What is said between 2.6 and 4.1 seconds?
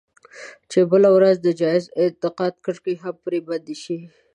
کړکۍ هم پرې بنده شي.